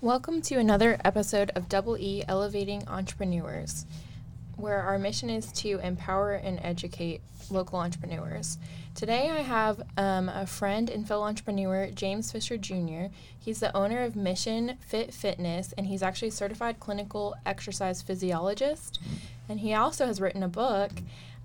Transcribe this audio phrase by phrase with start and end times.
[0.00, 3.84] Welcome to another episode of Double E Elevating Entrepreneurs,
[4.54, 8.58] where our mission is to empower and educate local entrepreneurs.
[8.94, 13.06] Today, I have um, a friend and fellow entrepreneur, James Fisher Jr.
[13.36, 19.00] He's the owner of Mission Fit Fitness, and he's actually a certified clinical exercise physiologist.
[19.48, 20.92] And he also has written a book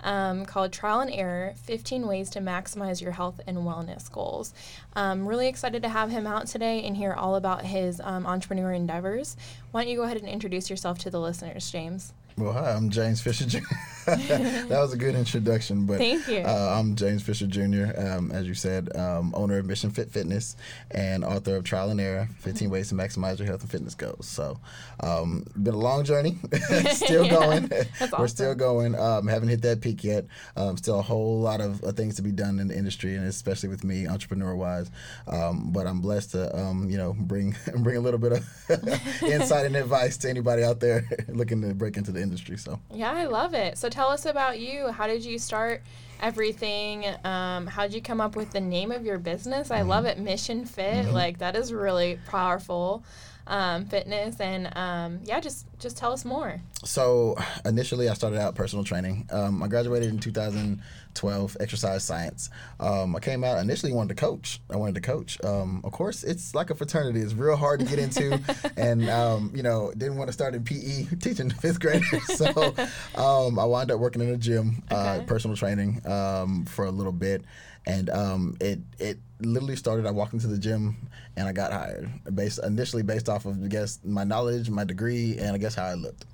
[0.04, 4.54] um, called Trial and Error 15 Ways to Maximize Your Health and Wellness Goals.
[4.94, 8.72] I'm really excited to have him out today and hear all about his um, entrepreneur
[8.72, 9.36] endeavors.
[9.72, 12.14] Why don't you go ahead and introduce yourself to the listeners, James?
[12.36, 13.60] Well, hi, I'm James Fisher Jr.
[14.06, 16.40] that was a good introduction, but Thank you.
[16.40, 17.92] Uh, I'm James Fisher Jr.
[17.96, 20.58] Um, as you said, um, owner of Mission Fit Fitness
[20.92, 24.28] and author of Trial and Error: 15 Ways to Maximize Your Health and Fitness Goals.
[24.28, 24.60] So,
[25.00, 26.38] um, been a long journey,
[26.90, 27.68] still Yeah, going.
[27.68, 28.96] that's We're still going.
[29.00, 30.26] Um, haven't hit that peak yet.
[30.58, 33.26] Um, still a whole lot of uh, things to be done in the industry, and
[33.28, 34.90] especially with me, entrepreneur wise.
[35.28, 39.68] Um, but I'm blessed to, um, you know, bring bring a little bit of insight
[39.68, 42.58] and advice to anybody out there looking to break into the industry.
[42.58, 42.80] So.
[42.92, 43.78] Yeah, I love it.
[43.78, 44.88] So tell us about you.
[44.92, 45.84] How did you start
[46.22, 47.06] everything?
[47.24, 49.70] Um, how did you come up with the name of your business?
[49.70, 51.12] I love it, Mission Fit.
[51.12, 53.04] Like that is really powerful.
[53.46, 56.62] Um, fitness and um, yeah, just just tell us more.
[56.86, 59.28] So initially, I started out personal training.
[59.32, 62.50] Um, I graduated in 2012, exercise science.
[62.80, 64.62] Um, I came out initially wanted to coach.
[64.70, 65.44] I wanted to coach.
[65.44, 67.20] Um, of course, it's like a fraternity.
[67.20, 68.40] It's real hard to get into,
[68.78, 72.22] and um, you know, didn't want to start in PE teaching fifth graders.
[72.34, 72.74] So
[73.16, 77.12] um, I wound up working in a gym, uh, personal training um, for a little
[77.12, 77.44] bit,
[77.86, 80.06] and um, it it literally started.
[80.06, 80.96] I walked into the gym
[81.36, 85.38] and I got hired based initially based off of I guess my knowledge, my degree,
[85.38, 86.26] and I guess how I looked.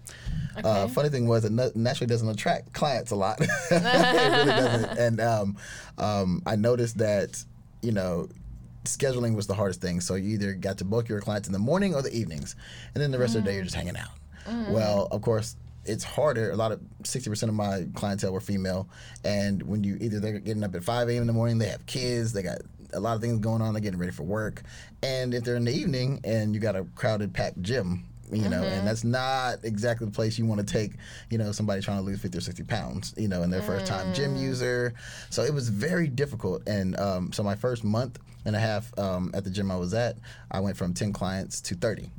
[0.64, 3.40] Uh, funny thing was, it naturally doesn't attract clients a lot.
[3.42, 4.90] it really doesn't.
[5.00, 5.58] And um,
[5.98, 7.44] um, I noticed that,
[7.82, 8.28] you know,
[8.84, 10.02] scheduling was the hardest thing.
[10.02, 12.56] So you either got to book your clients in the morning or the evenings,
[12.94, 14.10] and then the rest of the day you're just hanging out.
[14.70, 15.56] Well, of course.
[15.86, 16.52] It's harder.
[16.52, 18.90] A lot of sixty percent of my clientele were female,
[19.24, 21.22] and when you either they're getting up at five a.m.
[21.22, 22.60] in the morning, they have kids, they got
[22.94, 24.64] a lot of things going on, they're getting ready for work,
[25.04, 28.64] and if they're in the evening and you got a crowded, packed gym, you know,
[28.64, 30.94] and that's not exactly the place you want to take,
[31.30, 33.86] you know, somebody trying to lose 50 or 60 pounds, you know, in their first
[33.86, 34.94] time gym user.
[35.30, 36.68] So it was very difficult.
[36.68, 39.94] And um, so my first month and a half um, at the gym I was
[39.94, 40.18] at,
[40.52, 42.10] I went from 10 clients to 30.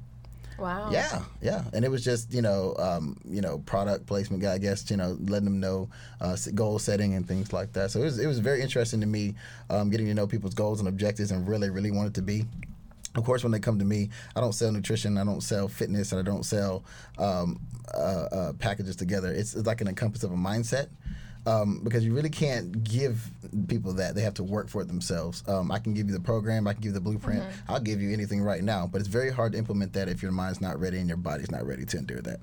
[0.61, 0.91] Wow.
[0.91, 4.43] Yeah, yeah, and it was just you know, um, you know, product placement.
[4.43, 5.89] guy, I guess you know, letting them know
[6.21, 7.91] uh, goal setting and things like that.
[7.91, 9.35] So it was it was very interesting to me,
[9.71, 12.45] um, getting to know people's goals and objectives and really really want it to be.
[13.17, 16.13] Of course, when they come to me, I don't sell nutrition, I don't sell fitness,
[16.13, 16.85] and I don't sell
[17.19, 17.61] um,
[17.93, 19.33] uh, uh, packages together.
[19.33, 20.89] It's, it's like an encompass of a mindset.
[21.51, 23.29] Um, because you really can't give
[23.67, 25.43] people that they have to work for it themselves.
[25.49, 28.01] Um, I can give you the program, I can give you the blueprint, I'll give
[28.01, 30.79] you anything right now, but it's very hard to implement that if your mind's not
[30.79, 32.41] ready and your body's not ready to endure that.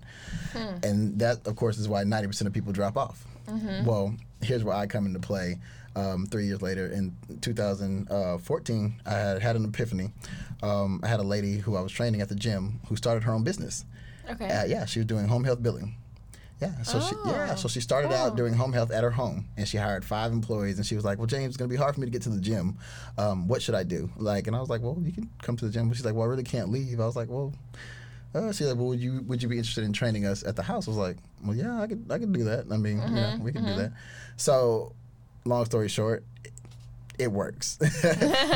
[0.84, 3.26] And that, of course, is why 90% of people drop off.
[3.86, 5.58] Well, here's where I come into play.
[5.96, 10.12] Um, three years later, in 2014, I had had an epiphany.
[10.62, 13.32] Um, I had a lady who I was training at the gym who started her
[13.34, 13.86] own business.
[14.30, 14.46] Okay.
[14.50, 15.96] Uh, yeah, she was doing home health billing.
[16.60, 18.18] Yeah, so she yeah, Oh, so she started cool.
[18.18, 20.78] out doing home health at her home, and she hired five employees.
[20.78, 22.30] And she was like, "Well, James, it's gonna be hard for me to get to
[22.30, 22.78] the gym.
[23.18, 25.66] Um, what should I do?" Like, and I was like, "Well, you can come to
[25.66, 27.54] the gym." But she's like, "Well, I really can't leave." I was like, "Well."
[28.36, 30.62] Uh, she's like, well, would you would you be interested in training us at the
[30.62, 30.86] house?
[30.88, 32.66] I was like, well, yeah, I could I could do that.
[32.70, 33.94] I mean, you know, we can do that.
[34.36, 34.94] So,
[35.46, 36.52] long story short, it,
[37.18, 37.78] it works.
[37.82, 37.90] you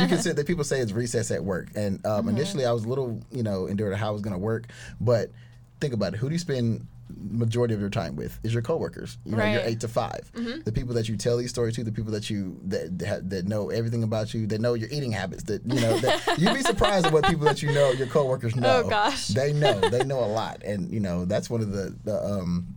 [0.07, 2.87] can say that people say it's recess at work, and um, initially I was a
[2.89, 4.65] little, you know, endured how it was going to work,
[4.99, 5.31] but
[5.79, 6.17] think about it.
[6.17, 6.85] Who do you spend
[7.17, 8.39] majority of your time with?
[8.43, 9.17] Is your coworkers.
[9.25, 9.67] You know, your Right.
[9.69, 10.31] eight to 5
[10.65, 13.47] The people that you tell these stories to, the people that you that that, that
[13.47, 15.43] know everything about you, that know your eating habits.
[15.43, 18.55] That you know, that, you'd be surprised at what people that you know, your coworkers
[18.55, 18.81] know.
[18.85, 19.27] Oh, gosh.
[19.29, 19.79] they know.
[19.91, 22.23] They know a lot, and you know that's one of the the.
[22.23, 22.67] Um,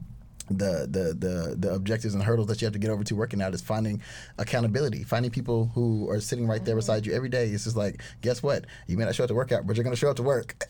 [0.51, 3.41] the, the the the objectives and hurdles that you have to get over to working
[3.41, 4.03] out is finding
[4.37, 7.47] accountability, finding people who are sitting right there beside you every day.
[7.49, 8.67] It's just like, guess what?
[8.87, 10.67] You may not show up to workout, but you're going to show up to work.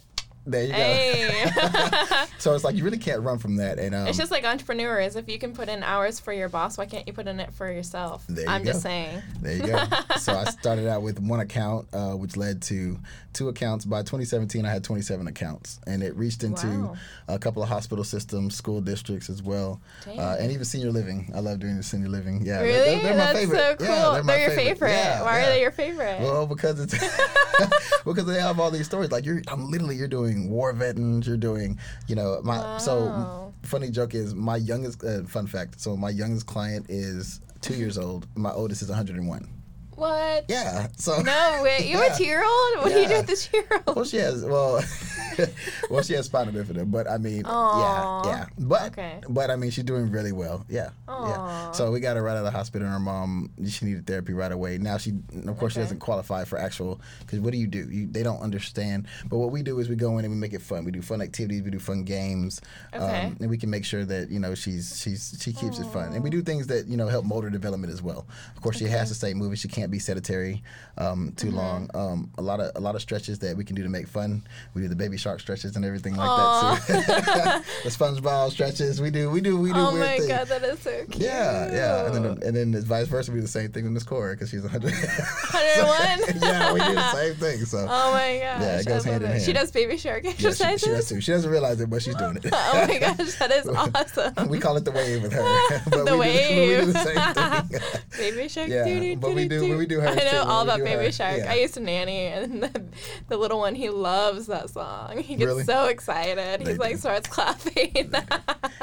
[0.47, 2.25] There you go.
[2.38, 3.79] So it's like you really can't run from that.
[3.79, 5.17] And um, It's just like entrepreneurs.
[5.17, 7.55] If you can put in hours for your boss, why can't you put in it
[7.55, 8.23] for yourself?
[8.29, 9.23] There you I'm just saying.
[9.41, 9.82] There you go.
[10.19, 12.99] so I started out with one account, uh, which led to
[13.32, 13.87] two accounts.
[13.87, 16.96] By 2017, I had 27 accounts, and it reached into Wow.
[17.29, 21.32] a couple of hospital systems, school districts as well, uh, and even senior living.
[21.35, 22.44] I love doing the senior living.
[22.44, 22.85] Yeah, they're- Really?
[22.96, 23.58] they're, they're my That's favorite.
[23.58, 23.87] so cool.
[23.87, 24.91] Yeah, they're my your favorite.
[24.91, 25.44] Yeah, Why yeah.
[25.44, 26.20] are they your favorite?
[26.20, 26.93] Well, because it's
[28.05, 29.11] because they have all these stories.
[29.11, 31.26] Like you're, I'm literally you're doing war veterans.
[31.26, 31.78] You're doing,
[32.08, 35.81] you know, my so funny joke is my youngest uh, fun fact.
[35.81, 38.26] So my youngest client is two years old.
[38.36, 39.48] My oldest is 101.
[39.96, 40.44] what?
[40.48, 40.88] Yeah.
[40.96, 41.86] So No, wait.
[41.86, 42.12] You Yeah.
[42.12, 42.84] a two year old?
[42.84, 43.96] What do you do with this year old?
[43.96, 44.44] Well, she has.
[44.44, 44.82] Well,
[45.90, 47.78] well, she has spinal bifida, but I mean, Aw.
[47.81, 48.46] yeah, yeah.
[48.58, 49.20] But Okay.
[49.28, 50.64] but I mean, she's doing really well.
[50.69, 51.72] Yeah, yeah.
[51.72, 52.86] So we got her right out of the hospital.
[52.86, 54.78] and Her mom, she needed therapy right away.
[54.78, 55.12] Now she,
[55.46, 57.00] of course, she doesn't qualify for actual.
[57.20, 57.88] Because what do you do?
[57.90, 59.06] You, they don't understand.
[59.28, 60.84] But what we do is we go in and we make it fun.
[60.84, 61.62] We do fun activities.
[61.62, 62.60] We do fun games.
[62.92, 66.12] um, and we can make sure that you know she's she's she keeps it fun.
[66.12, 68.26] And we do things that you know help motor development as well.
[68.56, 69.56] Of course, she has to stay moving.
[69.56, 70.62] She can't be sedentary
[70.98, 71.56] um, too Mm-hmm.
[71.56, 71.90] long.
[71.94, 74.42] Um, a lot of a lot of stretches that we can do to make fun.
[74.75, 76.93] We do the baby shark stretches and everything like that too.
[77.85, 79.00] the SpongeBob stretches.
[79.00, 80.29] We do we do we do oh weird my things.
[80.29, 81.17] god, that is so cute.
[81.17, 83.32] Yeah, yeah, and then and then vice versa.
[83.32, 84.93] We do the same thing with Miss Cora because she's 100.
[84.93, 86.43] 101?
[86.43, 87.65] yeah, we do the same thing.
[87.65, 88.61] So Oh my gosh.
[88.61, 90.81] Yeah, it goes hand in She does baby shark yeah, she, exercises.
[90.82, 91.21] she does too.
[91.21, 92.47] She doesn't realize it, but she's doing it.
[92.53, 94.49] oh my gosh, that is awesome.
[94.49, 95.81] we call it the wave with her.
[95.91, 97.06] but The we Do, we do the wave.
[97.06, 97.35] same
[97.70, 97.81] thing.
[98.31, 98.69] Baby shark.
[98.69, 101.43] Yeah, but we do- we do hers I know all about baby shark.
[101.43, 102.85] I used to nanny, and the,
[103.29, 105.19] the little one he loves that song.
[105.19, 105.65] He gets Really?
[105.65, 106.61] so excited.
[106.65, 106.99] They He's like do.
[106.99, 107.93] starts clapping.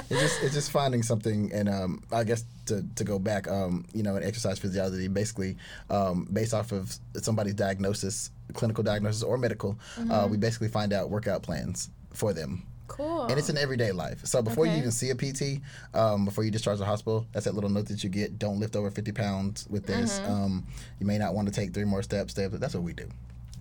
[0.10, 3.86] it's just it's just finding something and um, I guess to, to go back um,
[3.94, 5.58] you know in exercise physiology basically
[5.90, 10.12] um, based off of somebody's diagnosis clinical diagnosis or medical Mm-hmm.
[10.12, 13.24] uh, we basically find out workout plans for them cool.
[13.24, 14.26] and it's in everyday life.
[14.26, 15.62] So before you even see a pt
[15.94, 18.38] um, before you discharge the hospital that's that little note that you get.
[18.40, 20.20] Don't lift over 50 pounds with this.
[20.20, 20.32] Mm-hmm.
[20.32, 20.68] um,
[21.00, 22.34] you may not want to take three more steps.
[22.34, 23.08] But that's what we do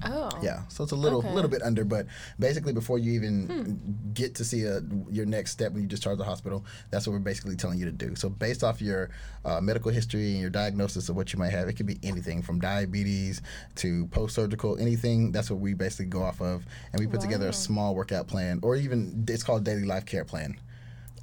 [0.05, 0.31] oh.
[0.43, 1.29] yeah, so it's a little Okay.
[1.29, 1.35] Hmm.
[1.35, 2.07] little bit under, but
[2.39, 3.81] basically before you even
[4.15, 4.81] get to see a,
[5.11, 7.93] your next step when you discharge the hospital, that's what we're basically telling you to
[7.93, 8.15] do.
[8.15, 9.11] So based off your
[9.45, 12.43] uh, medical history and your diagnosis of what you might have, it could be anything
[12.43, 13.43] from diabetes
[13.77, 15.33] to post surgical, anything.
[15.33, 18.61] That's what we basically go off of, and we put together a small workout plan,
[18.63, 20.57] or even it's called daily life care plan.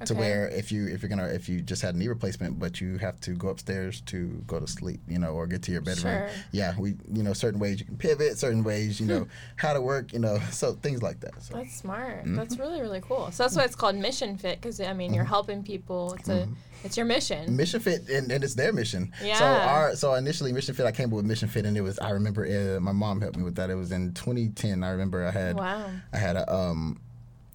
[0.06, 2.80] To where if you if you're gonna if you just had a knee replacement but
[2.80, 5.80] you have to go upstairs to go to sleep you know or get to your
[5.80, 6.30] bedroom Sure.
[6.52, 9.80] yeah we you know certain ways you can pivot certain ways you know how to
[9.80, 12.18] work you know so things like that so That's smart.
[12.20, 12.36] Mm-hmm.
[12.36, 13.30] That's really really cool.
[13.32, 16.14] So that's why it's called Mission Fit because I mean you're helping people.
[16.14, 16.48] It's a
[16.84, 17.56] it's your mission.
[17.56, 19.36] mission fit and, and it's their mission Yeah.
[19.38, 21.98] so our so initially mission fit i came up with mission fit and it was
[21.98, 25.26] i remember uh, my mom helped me with that it was in 2010 i remember
[25.26, 25.90] i had Wow.
[26.12, 27.00] i had a um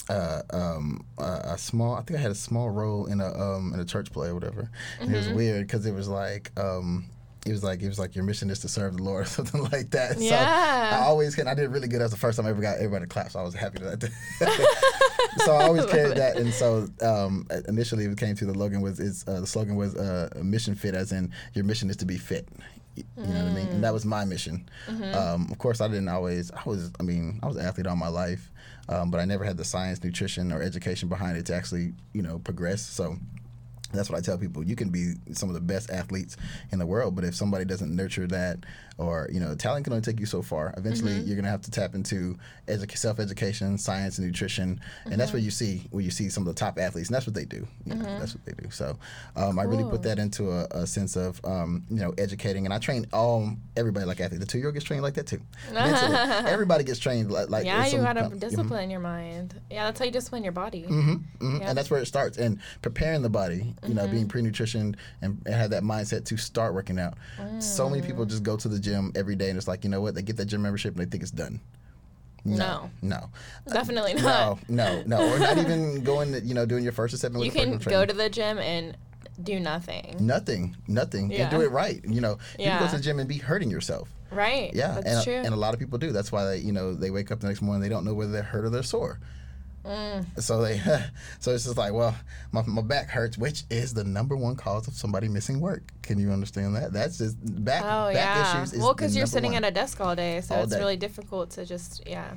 [0.10, 1.96] uh, um, uh, a small.
[1.96, 4.34] I think I had a small role in a um, in a church play or
[4.36, 4.70] whatever.
[5.00, 5.36] And it was Mm-hmm.
[5.36, 7.06] weird because it was like um,
[7.46, 9.64] it was like it was like your mission is to serve the Lord or something
[9.72, 10.18] like that.
[10.18, 11.00] So Yeah.
[11.02, 11.48] I always can.
[11.48, 12.00] I did really good.
[12.00, 13.80] That was the first time I ever got everybody to clap, so I was happy
[13.80, 14.00] that.
[14.00, 14.10] Day.
[15.38, 19.00] So I always carried that, and so um, initially it came to the slogan was
[19.00, 22.18] it's uh, the slogan was uh, mission fit, as in your mission is to be
[22.18, 22.48] fit.
[22.96, 23.68] You know what I mean?
[23.70, 24.70] And that was my mission.
[24.88, 25.16] Mm-hmm.
[25.18, 26.52] Um, of course, I didn't always.
[26.52, 26.92] I was.
[27.00, 28.52] I mean, I was an athlete all my life,
[28.90, 32.22] um, but I never had the science, nutrition, or education behind it to actually, you
[32.22, 32.82] know, progress.
[32.82, 33.18] So
[33.94, 34.64] that's what I tell people.
[34.64, 36.36] You can be some of the best athletes
[36.72, 38.60] in the world, but if somebody doesn't nurture that,
[38.98, 40.74] or you know, talent can only take you so far.
[40.78, 41.28] Eventually, Mm-hmm.
[41.28, 42.38] you're gonna have to tap into
[42.68, 45.46] edu- self-education, science, and nutrition, and that's where Mm-hmm.
[45.46, 47.66] you see where you see some of the top athletes, and that's what they do.
[47.86, 48.70] You know, That's what they do.
[48.70, 48.98] So,
[49.36, 52.74] um, I really put that into a, a sense of um, you know educating, and
[52.74, 54.44] I train all everybody like athletes.
[54.46, 55.42] The two-year-old gets trained like that too.
[55.74, 57.50] Everybody gets trained like.
[57.50, 59.60] like yeah, you gotta com- discipline your mind.
[59.72, 60.84] Yeah, that's how you discipline your body.
[60.84, 61.70] hmm hmm Yeah.
[61.70, 62.38] And that's where it starts.
[62.38, 64.12] And preparing the body, you know, Mm-hmm.
[64.12, 67.16] being pre-nutrition and, and have that mindset to start working out.
[67.60, 68.06] So many Mm.
[68.08, 70.16] people just go to the gym every day and it's like, you know what?
[70.16, 71.60] They get that gym membership and they think it's done.
[72.46, 72.90] No.
[73.02, 73.30] No.
[73.68, 74.70] Definitely No, not.
[74.70, 75.18] no, no.
[75.18, 77.74] No, or not even going, to, you know, doing your first or seven You can
[77.74, 78.08] go training.
[78.10, 78.98] to the gym and
[79.42, 80.18] do nothing.
[80.20, 81.44] Nothing, nothing, Yeah.
[81.44, 82.02] and do it right.
[82.06, 84.10] You know, you can go to the gym and be hurting yourself.
[84.30, 84.72] Right.
[84.74, 85.34] Yeah, That's and, true.
[85.36, 86.12] and a lot of people do.
[86.12, 88.32] That's why they, you know, they wake up the next morning they don't know whether
[88.32, 89.20] they're hurt or they're sore.
[89.86, 90.42] Mm.
[90.42, 90.78] So they,
[91.40, 92.16] so it's just like, well,
[92.52, 95.84] my, my back hurts, which is the number one cause of somebody missing work.
[96.02, 96.94] Can you understand that?
[96.94, 98.58] That's just back oh back yeah.
[98.62, 98.74] issues.
[98.74, 99.64] Is well, because you're sitting one.
[99.66, 100.80] at a desk all day, so All it's day.
[100.80, 102.34] really difficult to just yeah.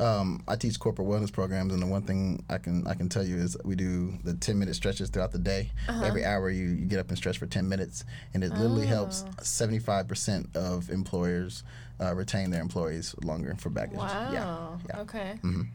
[0.00, 3.24] Um, I teach corporate wellness programs, and the one thing I can I can tell
[3.24, 5.72] you is we do the ten minute stretches throughout the day.
[5.88, 6.04] Uh-huh.
[6.04, 9.24] Every hour, you, you get up and stretch for ten minutes, and it literally helps
[9.26, 9.30] Oh.
[9.42, 11.64] seventy five percent of employers
[12.00, 13.98] uh, retain their employees longer for back issues.
[13.98, 14.30] Wow.
[14.32, 15.00] Yeah, yeah.
[15.02, 15.34] Okay.
[15.42, 15.66] Mhm.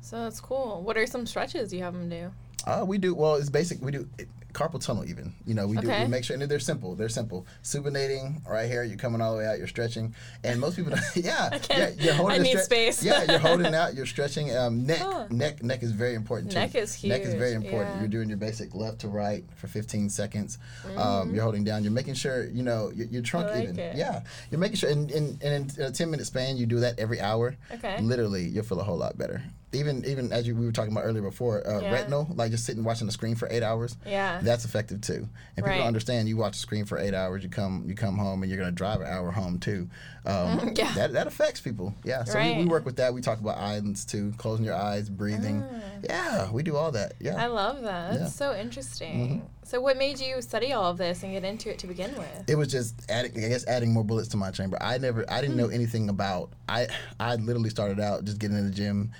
[0.00, 0.82] So that's cool.
[0.82, 2.30] What are some stretches you have them do?
[2.66, 3.36] Uh, we do well.
[3.36, 3.80] It's basic.
[3.80, 5.08] We do it, carpal tunnel.
[5.08, 5.88] Even you know we do.
[5.88, 6.02] Okay.
[6.04, 6.94] We make sure and they're simple.
[6.94, 7.46] They're simple.
[7.62, 8.82] Supinating right here.
[8.84, 9.58] You're coming all the way out.
[9.58, 10.14] You're stretching.
[10.44, 12.40] And most people, yeah, yeah, you're holding.
[12.40, 13.02] I need stre- space.
[13.02, 13.94] yeah, you're holding out.
[13.94, 14.54] You're stretching.
[14.54, 16.58] Um, neck, neck, neck is very important too.
[16.58, 17.12] Neck is huge.
[17.12, 17.94] Neck is very important.
[17.94, 18.00] yeah.
[18.00, 20.58] You're doing your basic left to right for 15 seconds.
[20.86, 20.98] Mm-hmm.
[20.98, 21.82] Um, you're holding down.
[21.82, 23.78] You're making sure you know your, your trunk like even.
[23.78, 23.96] it.
[23.96, 24.90] Yeah, you're making sure.
[24.90, 27.56] And in, in, in a 10 minute span, you do that every hour.
[27.72, 28.00] Okay.
[28.02, 29.42] Literally, you'll feel a whole lot better.
[29.72, 31.92] Even even as you, we were talking about earlier before, uh, Yeah.
[31.92, 33.96] retinal, like just sitting watching the screen for eight hours.
[34.04, 34.40] Yeah.
[34.42, 35.14] That's effective too.
[35.14, 35.78] And people Right.
[35.78, 36.28] don't understand.
[36.28, 38.72] You watch the screen for eight hours, you come you come home, and you're gonna
[38.72, 39.88] drive an hour home too.
[40.26, 40.92] Um, Yeah.
[40.94, 41.94] That that affects people.
[42.04, 42.24] Yeah.
[42.24, 43.14] So we, we work with that.
[43.14, 45.64] We talk about islands too, closing your eyes, breathing.
[46.02, 47.12] Yeah, we do all that.
[47.20, 47.34] Yeah.
[47.36, 47.42] Ah.
[47.44, 48.10] I love that.
[48.10, 48.26] That's Yeah.
[48.28, 49.42] so interesting.
[49.62, 52.44] So, what made you study all of this and get into it to begin with?
[52.48, 54.76] it was just adding, I guess, adding more bullets to my chamber.
[54.80, 55.74] I never, I didn't know Hmm.
[55.74, 56.50] anything about.
[56.68, 56.88] I,
[57.20, 59.12] I literally started out just getting in the gym,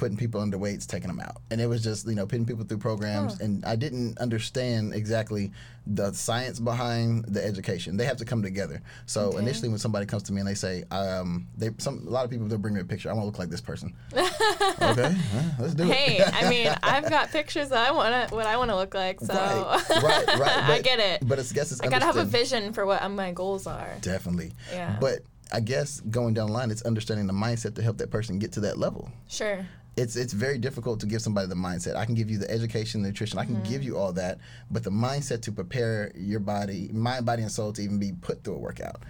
[0.00, 2.64] putting people under weights, taking them out, and it was just you know putting people
[2.64, 3.44] through programs, Huh.
[3.44, 5.52] and I didn't understand exactly
[5.86, 7.96] the science behind the education.
[7.96, 8.80] They have to come together.
[9.06, 9.38] So Okay.
[9.38, 12.30] initially, when somebody comes to me and they say, um, they some a lot of
[12.30, 13.10] people they'll bring me a picture.
[13.10, 13.94] I want to look like this person.
[14.16, 16.30] okay, well, let's do Hey, it.
[16.32, 19.20] I mean, I've got pictures that I want to, what I want to look like.
[19.20, 20.58] So, Right, right, right.
[20.76, 21.26] I get it.
[21.28, 23.92] But it's I guess it's I gotta have a vision for what my goals are.
[24.00, 24.52] Definitely.
[24.72, 24.96] Yeah.
[25.00, 25.20] But
[25.52, 28.52] I guess going down the line, it's understanding the mindset to help that person get
[28.52, 29.10] to that level.
[29.28, 29.66] Sure.
[30.00, 31.94] It's it's very difficult to give somebody the mindset.
[31.94, 33.38] I can give you the education, the nutrition.
[33.38, 33.70] I can Mm-hmm.
[33.72, 34.38] give you all that,
[34.70, 38.42] but the mindset to prepare your body, mind, body, and soul to even be put
[38.42, 39.02] through a workout,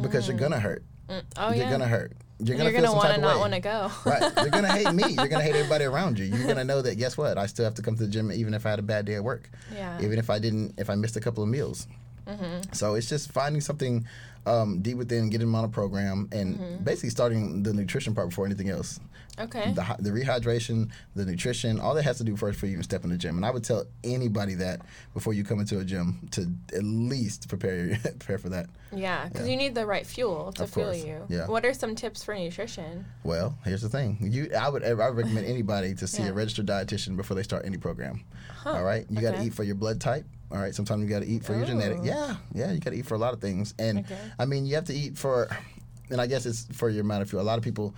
[0.00, 0.82] because you're gonna hurt.
[1.10, 1.22] Mm.
[1.36, 1.70] Oh, you're yeah.
[1.70, 2.12] gonna hurt.
[2.42, 3.92] You're gonna, you're feel going to some want to not want to go.
[4.10, 4.32] Right.
[4.38, 5.04] You're gonna hate me.
[5.12, 6.24] You're gonna hate everybody around you.
[6.24, 7.36] You're gonna know that guess what?
[7.36, 9.16] I still have to come to the gym even if I had a bad day
[9.16, 9.50] at work.
[9.74, 10.00] Yeah.
[10.00, 11.86] Even if I didn't if I missed a couple of meals.
[12.26, 12.72] Mm-hmm.
[12.72, 14.06] So it's just finding something
[14.46, 16.84] um, deep within, getting them on a program, and Mm-hmm.
[16.84, 18.98] basically starting the nutrition part before anything else.
[19.38, 19.72] Okay.
[19.72, 23.04] The, the rehydration, the nutrition, all that has to do first for you to step
[23.04, 23.36] in the gym.
[23.36, 24.80] And I would tell anybody that
[25.14, 28.66] before you come into a gym to at least prepare prepare for that.
[28.94, 29.52] Yeah, because Yeah.
[29.52, 31.24] you need the right fuel to Of fuel you.
[31.28, 31.46] yeah.
[31.46, 33.06] What are some tips for nutrition?
[33.24, 34.18] Well, here's the thing.
[34.20, 36.30] You, I would, I would recommend anybody to see Yeah.
[36.30, 38.24] a registered dietitian before they start any program.
[38.56, 40.26] Huh, All right, you got to eat for your blood type.
[40.52, 41.98] All right, sometimes you got to eat for your genetic.
[42.00, 42.04] Oh.
[42.04, 43.74] Yeah, yeah, you got to eat for a lot of things.
[43.78, 44.18] And Okay.
[44.38, 45.48] I mean, you have to eat for,
[46.10, 47.42] and I guess it's for your amount of fuel.
[47.42, 47.94] A lot of people,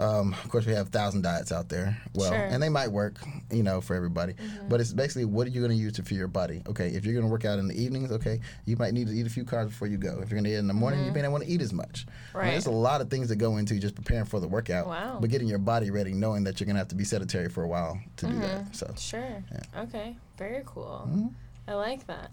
[0.00, 1.96] um, of course, we have thousand diets out there.
[2.14, 2.36] Well, Sure.
[2.40, 2.54] Mm-hmm.
[2.54, 3.18] and they might work,
[3.52, 4.34] you know, for everybody.
[4.68, 6.62] But it's basically what are you going to use to fuel your body?
[6.66, 9.12] Okay, if you're going to work out in the evenings, okay, you might need to
[9.12, 10.18] eat a few carbs before you go.
[10.22, 11.72] If you're going to eat in the morning, you may not want to eat as
[11.72, 12.06] much.
[12.06, 12.38] I mean, Mm-hmm.
[12.38, 12.50] Right.
[12.52, 14.88] there's a lot of things that go into just preparing for the workout.
[14.88, 15.18] Wow.
[15.20, 17.62] But getting your body ready, knowing that you're going to have to be sedentary for
[17.62, 18.40] a while to do Mm-hmm.
[18.40, 18.74] that.
[18.74, 18.92] So.
[18.98, 19.44] Sure.
[19.78, 20.16] Okay.
[20.38, 21.30] Very cool.
[21.68, 22.30] I like that.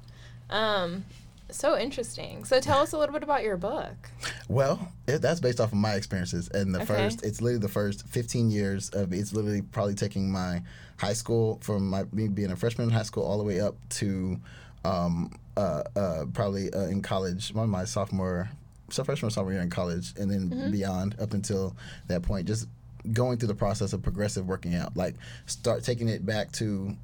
[0.49, 1.05] Um,
[1.51, 2.45] so interesting.
[2.45, 4.09] So tell us a little bit about your book.
[4.47, 6.85] Well, it, that's based off of my experiences, and the Okay.
[6.87, 10.61] first, it's literally the first 15 years of it's literally probably taking my
[10.97, 13.75] high school from my me being a freshman in high school all the way up
[13.89, 14.39] to
[14.85, 18.49] um, uh, uh, probably uh, in college, one of my sophomore,
[18.89, 20.71] so freshman sophomore year in college, and then Mm-hmm.
[20.71, 21.75] beyond up until
[22.07, 22.67] that point, just
[23.13, 26.95] going through the process of progressive working out, like start taking it back to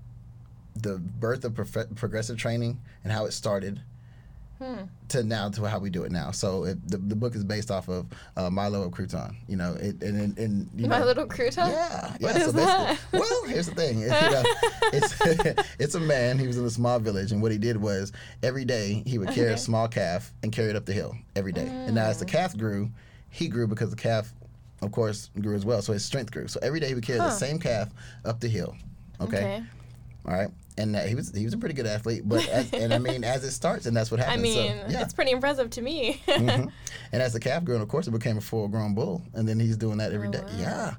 [0.75, 3.81] the birth of prof- progressive training and how it started
[4.57, 4.83] Hmm.
[5.09, 6.31] to now to how we do it now.
[6.31, 8.05] So it, the, the book is based off of
[8.37, 9.35] uh, Milo of Crouton.
[9.49, 11.67] You know, it, and, and, and you My know, little crouton.
[11.73, 12.25] yeah, yeah.
[12.25, 12.97] What is so that?
[13.11, 13.99] well, here's the thing.
[13.99, 14.43] It- you know,
[14.93, 16.39] it's it's a man.
[16.39, 18.13] He was in a small village, and what he did was
[18.43, 19.55] every day he would carry Okay.
[19.55, 21.67] a small calf and carry it up the hill every day.
[21.67, 22.89] And now as the calf grew,
[23.29, 24.33] he grew because the calf,
[24.81, 25.81] of course, grew as well.
[25.81, 26.47] So his strength grew.
[26.47, 27.89] So every day he would carry the same calf
[28.23, 28.73] up the hill.
[29.19, 29.63] Okay.
[30.27, 30.49] All right.
[30.77, 33.23] And uh, he was he was a pretty good athlete, but as, and I mean
[33.23, 34.39] as it starts, and that's what happens.
[34.39, 35.01] I mean, so, yeah.
[35.01, 36.21] it's pretty impressive to me.
[36.27, 36.71] Mhm.
[37.11, 39.21] And as the calf grew, and of course, it became a full grown bull.
[39.33, 40.41] And then he's doing that every Oh, day.
[40.41, 40.57] wow.
[40.59, 40.93] Yeah.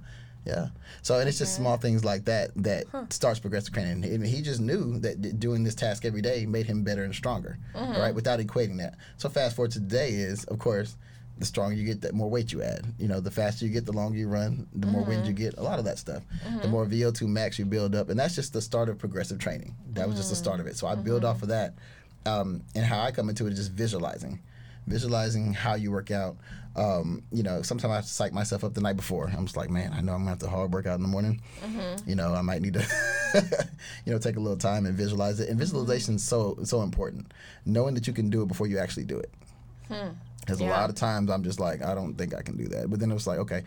[0.47, 0.67] Yeah.
[1.03, 1.63] So, and it's just Okay.
[1.65, 4.05] small things like that that starts progressive training.
[4.05, 7.59] And he just knew that doing this task every day made him better and stronger,
[7.75, 7.95] Mm-hmm.
[7.95, 8.95] all right, without equating that.
[9.19, 10.97] So, fast forward to today is, of course,
[11.39, 12.87] the stronger you get, the more weight you add.
[12.99, 15.43] You know, the faster you get, the longer you run, the more wind you Mm-hmm.
[15.45, 16.23] get, a lot of that stuff.
[16.63, 18.09] The more VO2 max you build up.
[18.09, 19.75] And that's just the start of progressive training.
[19.93, 20.77] That was just the start of it.
[20.77, 21.31] So, I build Mm-hmm.
[21.37, 21.75] off of that.
[22.25, 24.41] Um, and how I come into it is just visualizing
[24.89, 26.37] visualizing how you work out.
[26.77, 29.29] Um, you know, sometimes I psych myself up the night before.
[29.37, 31.09] I'm just like, man, I know I'm gonna have to hard work out in the
[31.09, 31.41] morning.
[31.61, 32.09] Mm-hmm.
[32.09, 32.87] You know, I might need to,
[34.05, 35.49] you know, take a little time and visualize it.
[35.49, 37.33] And visualization is so so important.
[37.65, 39.31] Knowing that you can do it before you actually do it.
[40.47, 40.69] Because Yeah.
[40.69, 42.89] a lot of times I'm just like, I don't think I can do that.
[42.89, 43.65] But then it was like, okay,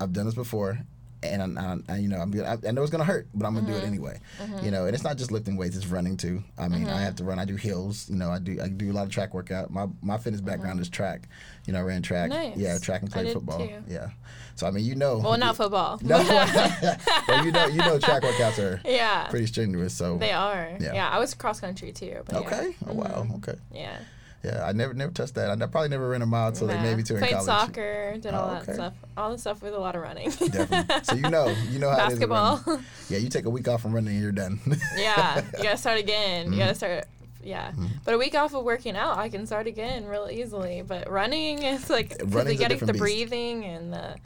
[0.00, 0.78] I've done this before,
[1.22, 3.54] and I, I, you know, I'm gonna, I, I know it's gonna hurt, but I'm
[3.54, 3.86] gonna do it mm-hmm.
[3.86, 4.20] anyway.
[4.40, 4.64] Mm-hmm.
[4.64, 6.42] You know, and it's not just lifting weights; it's running too.
[6.56, 7.16] I mean, I have mm-hmm.
[7.16, 7.38] to run.
[7.38, 8.08] I do hills.
[8.08, 9.70] You know, I do I do a lot of track workout.
[9.70, 11.28] My my fitness background is track.
[11.66, 12.30] You know, I ran track.
[12.30, 12.56] Nice.
[12.56, 13.58] Yeah, track and played football.
[13.58, 13.82] too.
[13.88, 14.10] Yeah.
[14.54, 15.18] So I mean, you know.
[15.18, 16.00] well, not football.
[16.08, 16.18] No,
[17.28, 19.26] well, you know, you know, track workouts are yeah.
[19.28, 19.94] pretty strenuous.
[19.94, 20.76] So They are.
[20.80, 20.94] Yeah.
[20.94, 21.08] Yeah.
[21.08, 22.22] I was cross country too.
[22.26, 22.76] But oh, okay.
[22.80, 22.88] Yeah.
[22.88, 23.26] Oh wow.
[23.36, 23.58] Okay.
[23.72, 23.98] yeah.
[24.44, 25.50] Yeah, I never never touched that.
[25.50, 26.82] I probably never ran a mile until like Nah.
[26.84, 27.46] maybe two in Played college.
[27.46, 28.74] soccer, did all Oh, that okay.
[28.74, 28.94] stuff.
[29.16, 30.30] All the stuff with a lot of running.
[30.30, 30.94] Definitely.
[31.02, 32.62] So you know, you know how it is Basketball.
[33.08, 34.60] Yeah, you take a week off from running and you're done.
[34.96, 35.42] yeah.
[35.56, 36.44] You gotta start again.
[36.46, 36.52] Mm-hmm.
[36.54, 37.04] You gotta start.
[37.42, 37.72] Yeah.
[38.04, 40.82] But a week off of working out, I can start again real easily.
[40.86, 42.98] But running is like Running's getting the beast.
[43.00, 44.16] breathing and the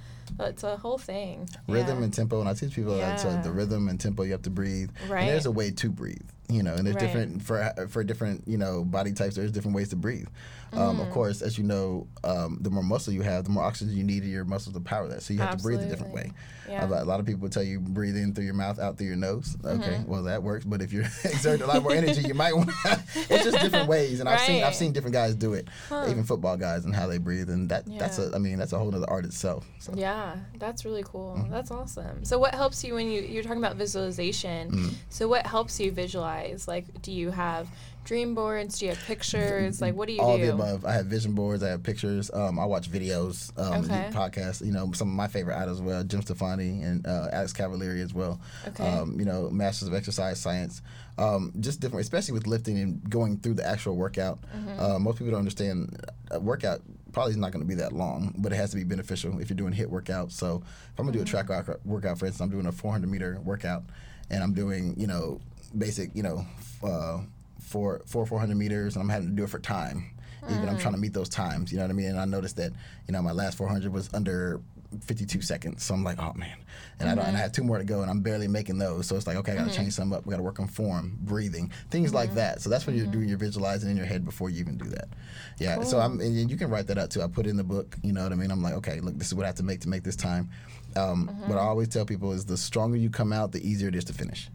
[0.41, 1.49] It's a whole thing.
[1.69, 2.05] Rhythm yeah.
[2.05, 3.41] and tempo, and I teach people that so Yeah.
[3.43, 4.91] the rhythm and tempo you have to breathe.
[5.09, 5.21] Right.
[5.21, 7.07] And there's a way to breathe, you know, and there's Right.
[7.07, 9.37] different for for different you know body types.
[9.37, 10.27] There's different ways to breathe.
[10.75, 11.03] Um, Mm.
[11.07, 14.05] of course, as you know, um, the more muscle you have, the more oxygen you
[14.05, 15.23] need in your muscles to power that.
[15.23, 16.33] So you have to breathe a different way.
[16.67, 16.87] Yeah.
[16.87, 19.55] A lot- of people tell you breathe in through your mouth, out through your nose.
[19.63, 20.11] Okay, Mm-hmm.
[20.11, 20.65] well that works.
[20.65, 22.71] But if you're exerting a lot more energy, you might want.
[23.15, 26.07] it's just different ways, and I've seen I've seen different guys do it, Huh.
[26.09, 28.79] even football guys, and how they breathe, and that that's a I mean that's a
[28.79, 29.67] whole other art itself.
[29.79, 29.93] So.
[29.95, 31.37] Yeah, that's really cool.
[31.39, 31.51] Mm-hmm.
[31.53, 32.25] That's awesome.
[32.25, 34.71] So, what helps you when you you're talking about visualization?
[34.71, 34.89] Mm-hmm.
[35.11, 36.23] So, what helps you visualize?
[36.67, 37.69] Like, do you have
[38.05, 38.79] dream boards?
[38.79, 39.81] Do you have pictures?
[39.81, 40.47] Like, what do you all do?
[40.47, 40.85] the above.
[40.85, 41.63] I have vision boards.
[41.63, 42.31] I have pictures.
[42.33, 44.09] Um, I watch videos, um, Okay.
[44.13, 44.65] podcasts.
[44.65, 48.01] You know, some of my favorite idols as well, Jim Stoppani and uh, Alex Cavalieri
[48.03, 48.41] as well.
[48.69, 48.85] Okay.
[48.85, 50.83] Um, you know, Masters of Exercise Science.
[51.19, 54.41] Um, just different, especially with lifting and going through the actual workout.
[54.57, 54.81] Mm-hmm.
[54.81, 55.97] Uh, most people don't understand
[56.31, 56.81] a workout
[57.13, 59.51] probably is not going to be that long, but it has to be beneficial if
[59.51, 60.33] you're doing HIIT workouts.
[60.33, 61.89] So if I'm gonna do a track Mm-hmm.
[61.91, 63.85] workout, for instance, I'm doing a 400 meter workout,
[64.31, 65.39] and I'm doing you know
[65.77, 66.47] basic you know
[66.83, 67.21] uh,
[67.61, 70.11] four four 400 meters, and I'm having to do it for time.
[70.51, 71.03] Even I'm trying to mm.
[71.03, 72.09] meet those times, you know what I mean.
[72.09, 72.73] And I noticed that
[73.07, 74.61] you know my last 400 was under
[75.05, 76.57] 52 seconds, so I'm like, oh man,
[76.99, 77.37] and I don't, and I mm-hmm.
[77.37, 79.07] have two more to go, and I'm barely making those.
[79.07, 79.83] So it's like, okay, I got to mm-hmm.
[79.83, 80.27] change something up.
[80.27, 82.39] We got to work on form, breathing, things like mm-hmm.
[82.39, 82.61] that.
[82.61, 83.29] So that's what you're doing.
[83.29, 85.11] You're visualizing in your head before you even do that.
[85.59, 85.83] Yeah.
[85.85, 87.23] So I'm, and you can write that out too.
[87.23, 87.97] I put it in the book.
[88.03, 88.51] You know what I mean?
[88.51, 90.51] I'm like, okay, look, this is what I have to make to make this time.
[90.97, 93.95] Um, What I always tell people is the stronger you come out, the easier it
[93.95, 94.51] is to finish.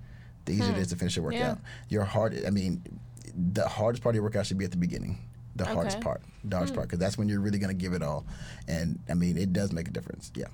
[0.48, 1.60] The easier it is to finish your workout.
[1.90, 2.82] Your heart, I mean,
[3.36, 5.20] the hardest part of your workout should be at the beginning.
[5.56, 8.02] The hardest part, the hardest part, because that's when you're really going to give it
[8.04, 8.26] all.
[8.68, 10.32] And I mean, it does make a difference.
[10.36, 10.46] Yeah.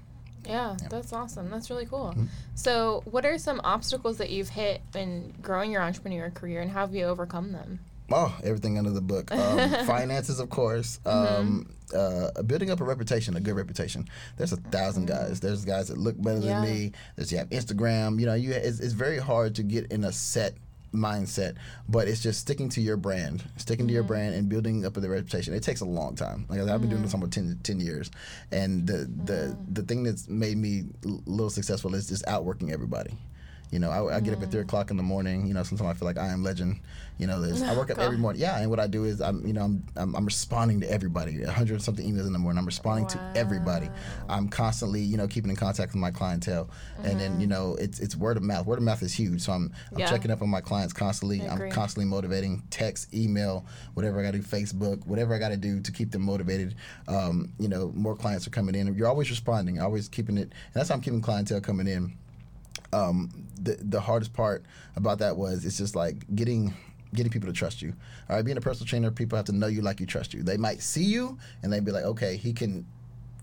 [0.46, 1.50] Yeah, that's awesome.
[1.50, 2.10] That's really cool.
[2.10, 2.26] Mm-hmm.
[2.56, 6.82] So, what are some obstacles that you've hit in growing your entrepreneur career, and how
[6.82, 7.80] have you overcome them?
[8.12, 9.32] Oh, everything under the book.
[9.32, 11.00] Um, finances, of course.
[11.06, 12.40] Um, Mm-hmm.
[12.40, 14.08] uh, building up a reputation, a good reputation.
[14.38, 15.40] There's a 1000 guys.
[15.40, 16.48] There's guys that look better Mm-hmm.
[16.48, 16.62] Yeah.
[16.66, 16.92] than me.
[17.16, 18.20] There's you have Instagram.
[18.20, 20.54] You know, you it's, it's very hard to get in a set
[20.94, 21.56] mindset,
[21.90, 24.08] but it's just sticking to your brand, sticking to your Mm-hmm.
[24.10, 25.54] brand, and building up the reputation.
[25.54, 26.46] It takes a long time.
[26.50, 28.12] Like I've been doing this almost 10, 10 years,
[28.52, 29.74] and the the Mm-hmm.
[29.74, 33.14] the thing that's made me a little successful is just outworking everybody.
[33.74, 34.66] You know, I, I get up at three Mm.
[34.66, 35.48] o'clock in the morning.
[35.48, 36.80] You know, sometimes I feel like I am legend.
[37.18, 38.40] You know, there's, I work up every morning.
[38.42, 41.42] Yeah, and what I do is I'm, you know, I'm, I'm, I'm responding to everybody.
[41.42, 42.60] A hundred something emails in the morning.
[42.60, 43.92] I'm responding to everybody.
[44.30, 46.70] I'm constantly, you know, keeping in contact with my clientele,
[47.04, 48.68] and then you know, it's it's word of mouth.
[48.68, 49.42] Word of mouth is huge.
[49.42, 50.00] So I'm, I'm Mm-hmm.
[50.00, 50.10] Yeah.
[50.10, 51.48] checking up on my clients constantly.
[51.48, 52.62] I'm constantly motivating.
[52.70, 54.44] Text, email, whatever I got to do.
[54.44, 56.76] Facebook, whatever I got to do to keep them motivated.
[57.08, 58.94] Um, you know, more clients are coming in.
[58.96, 59.80] You're always responding.
[59.82, 60.44] Always keeping it.
[60.44, 62.14] And that's how I'm keeping clientele coming in
[62.94, 63.30] um,
[63.62, 64.64] the the hardest part
[64.96, 66.74] about that was it's just like getting
[67.14, 67.94] getting people to trust you.
[68.30, 70.44] All right, being a personal trainer, people have to know you like you trust you.
[70.44, 72.86] They might see you and they'd be like, okay, he can,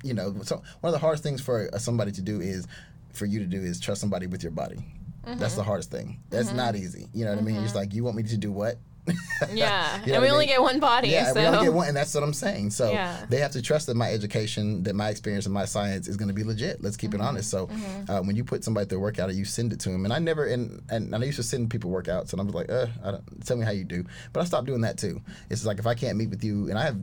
[0.02, 0.34] you know.
[0.42, 2.66] So one of the hardest things for somebody to do is
[3.12, 4.84] for you to do is trust somebody with your body.
[5.24, 5.56] That's mm-hmm.
[5.56, 6.20] the hardest thing.
[6.30, 6.56] That's mm-hmm.
[6.56, 7.08] not easy.
[7.12, 7.56] You know what I mean?
[7.56, 7.78] It's mm-hmm.
[7.78, 8.78] like you want me to do what?
[9.52, 10.48] Yeah, You know and we I only mean?
[10.54, 12.70] get one body, Yeah, so we only get one, and that's what I'm saying.
[12.70, 13.24] So Yeah.
[13.30, 16.28] they have to trust that my education, that my experience, and my science is going
[16.28, 16.82] to be legit.
[16.82, 17.20] Let's keep Mm-hmm.
[17.22, 17.50] it honest.
[17.50, 17.68] So
[18.08, 20.12] uh, when you put somebody through a workout, or you send it to them, and
[20.12, 23.10] I never, and and I used to send people workouts, and I'm like, uh, I
[23.12, 25.20] don't, tell me how you do, but I stopped doing that too.
[25.48, 26.98] It's like if I can't meet with you, and I have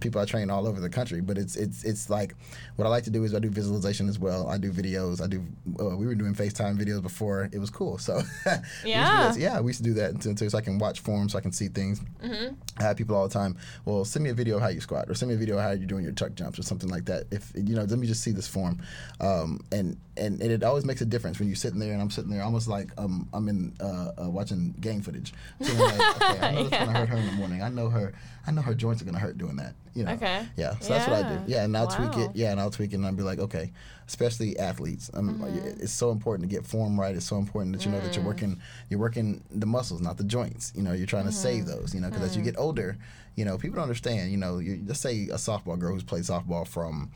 [0.00, 2.34] people I train all over the country, but it's it's it's like
[2.76, 4.48] what I like to do is I do visualization as well.
[4.48, 5.22] I do videos.
[5.22, 5.42] I do.
[5.80, 8.88] Uh, we were doing FaceTime videos before it was cool, so we used to do
[8.90, 9.28] Yeah.
[9.32, 9.38] that.
[9.38, 11.40] yeah, we used to do that until, until so I can watch forms, so I
[11.40, 12.00] can see things.
[12.22, 12.54] Mm-hmm.
[12.78, 13.56] I have people all the time.
[13.84, 15.62] Well, send me a video of how you squat, or send me a video of
[15.62, 17.24] how you're doing your tuck jumps, or something like that.
[17.30, 18.80] If you know, let me just see this form,
[19.20, 22.10] um, and, and and it always makes a difference when you're sitting there and I'm
[22.10, 25.32] sitting there, almost like um, I'm in uh, uh, watching game footage.
[25.60, 27.62] So like, okay, I know it's gonna hurt her in the morning.
[27.62, 28.12] I know her.
[28.46, 29.74] I know her joints are gonna hurt doing that.
[29.96, 30.12] You know.
[30.12, 30.46] Okay.
[30.56, 30.78] Yeah.
[30.80, 31.34] So that's what I do.
[31.46, 31.56] Yeah.
[31.58, 32.30] Yeah, and I'll tweak it.
[32.36, 33.72] Yeah, and I'll tweak it, and I'll be like, okay,
[34.06, 35.10] especially athletes.
[35.14, 35.82] Um, Mm-hmm.
[35.82, 37.14] It's so important to get form right.
[37.16, 38.28] It's so important that you know that you're Mm.
[38.28, 38.60] working.
[38.90, 40.72] You're working the muscles, not the joints.
[40.76, 41.80] You know, you're trying to save Mm-hmm.
[41.80, 41.94] those.
[41.94, 42.98] You know, because as you get older,
[43.36, 44.30] you know, people don't understand.
[44.30, 47.10] You know, you, let's say a softball girl who's played softball from.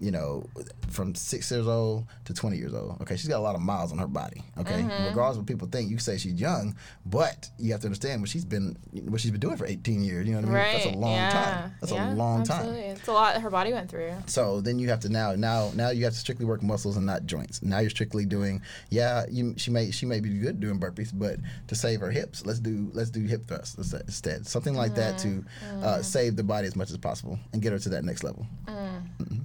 [0.00, 0.44] You know,
[0.90, 3.00] from six years old to 20 years old.
[3.02, 4.42] Okay, she's got a lot of miles on her body.
[4.58, 5.06] Okay, Mm-hmm.
[5.06, 6.74] regardless of what people think, you say she's young,
[7.06, 8.76] but you have to understand what she's been
[9.08, 10.26] what she's been doing for 18 years.
[10.26, 10.56] You know what I mean?
[10.56, 11.30] right, That's a long yeah.
[11.30, 11.72] time.
[11.80, 12.80] That's yeah, a long absolutely.
[12.82, 12.90] time.
[12.96, 14.12] It's a lot her body went through.
[14.26, 17.06] So then you have to now now now you have to strictly work muscles and
[17.06, 17.62] not joints.
[17.62, 21.36] Now you're strictly doing yeah you she may she may be good doing burpees, but
[21.68, 24.46] to save her hips, let's do let's do hip thrusts instead.
[24.46, 25.82] Something like that to Mm-hmm.
[25.84, 28.46] uh, save the body as much as possible and get her to that next level.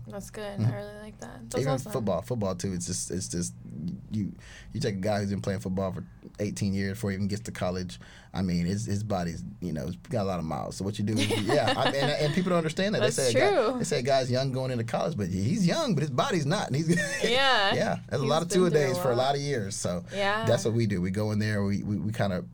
[0.07, 0.38] That's good.
[0.39, 0.65] Mm-hmm.
[0.65, 1.39] I really like that.
[1.49, 1.91] That's Even awesome.
[1.91, 2.73] football, football too.
[2.73, 3.54] It's just, it's just
[4.12, 4.32] you.
[4.73, 6.04] You take a guy who's been playing football for
[6.39, 7.99] 18 years before he even gets to college.
[8.34, 10.75] I mean, his his body's, you know, it's got a lot of miles.
[10.78, 13.02] So what you do, is, yeah, I mean, and people don't understand that.
[13.02, 13.78] That's they say a guy- true.
[13.80, 16.67] they say a guy's young going into college, but he's young, but his body's not.
[16.67, 16.89] And he's
[17.23, 17.73] Yeah.
[17.73, 17.97] yeah.
[18.10, 19.28] That's a lot of two a days for a lot.
[19.28, 19.75] lot of years.
[19.75, 20.45] So Yeah.
[20.45, 21.02] that's what we do.
[21.02, 21.63] We go in there.
[21.63, 22.45] We we, we kind of,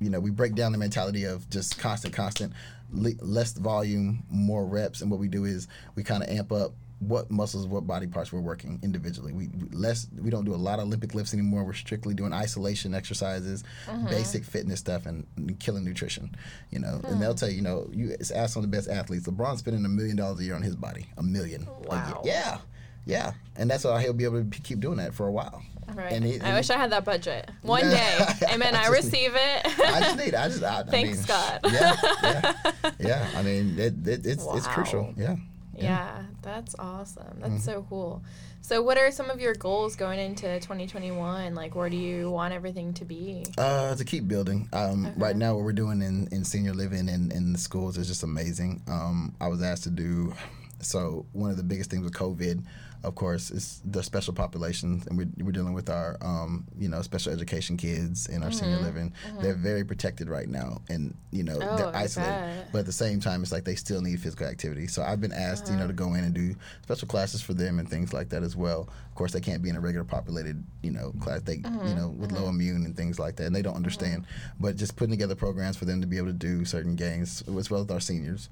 [0.00, 2.52] you know, we break down the mentality of just constant, constant,
[2.92, 7.30] less volume, more reps, and what we do is we kind of amp up what
[7.30, 9.32] muscles, what body parts we're working individually.
[9.32, 11.62] We, we less we don't do a lot of Olympic lifts anymore.
[11.64, 14.06] We're strictly doing isolation exercises, Mm-hmm.
[14.08, 16.34] basic fitness stuff, and, and killing nutrition.
[16.70, 17.20] You know, and Hmm.
[17.20, 19.26] they'll tell you, you know, you it's ask some of the best athletes.
[19.28, 21.66] LeBron's spending a million dollars a year on his body, a million.
[21.68, 21.88] a.
[21.88, 22.22] Wow.
[22.24, 22.58] Yeah,
[23.06, 25.62] yeah, and that's why he'll be able to keep doing that for a while.
[25.94, 26.12] Right.
[26.12, 27.48] And he- I wish I had that budget.
[27.62, 28.18] One day.
[28.52, 28.74] Amen.
[28.74, 29.62] I, I receive it.
[29.66, 30.34] I just need.
[30.34, 30.62] I just.
[30.62, 31.60] I, I Thanks, mean, God.
[31.72, 32.52] Yeah, yeah,
[33.00, 33.28] yeah.
[33.34, 35.14] I mean, it, it, it's it's crucial.
[35.16, 35.38] Wow.
[35.78, 35.84] Yeah.
[36.18, 37.38] Yeah, that's awesome.
[37.40, 37.58] That's Mm-hmm.
[37.58, 38.22] so cool.
[38.60, 41.54] So, what are some of your goals going into 2021?
[41.54, 43.44] Like, where do you want everything to be?
[43.56, 44.68] Uh, to keep building.
[44.72, 45.14] Um, Okay.
[45.16, 48.22] Right now, what we're doing in, in senior living and in the schools is just
[48.22, 48.82] amazing.
[48.88, 50.34] Um, I was asked to do.
[50.80, 52.62] So one of the biggest things with COVID,
[53.04, 57.00] of course, it's the special populations, and we're, we're dealing with our, um, you know,
[57.02, 59.12] special education kids in our senior living.
[59.40, 61.74] They're very protected right now, and you know Mm-hmm.
[61.74, 62.66] Oh, they're isolated.
[62.72, 64.86] But at the same time, it's like they still need physical activity.
[64.86, 67.78] So I've been asked, you know, to go in and do special classes for them
[67.78, 68.88] and things like that as well.
[69.08, 71.40] Of course, they can't be in a regular populated, you know, class.
[71.42, 74.24] They, you know, with low immune and things like that, and they don't understand.
[74.60, 77.70] But just putting together programs for them to be able to do certain games as
[77.70, 78.48] well as our seniors.